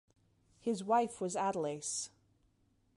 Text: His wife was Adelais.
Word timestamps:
His 0.59 0.83
wife 0.83 1.21
was 1.21 1.35
Adelais. 1.35 2.09